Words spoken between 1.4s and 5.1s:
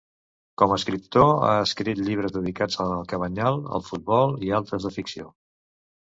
ha escrit llibres dedicats al Cabanyal, al futbol i altres de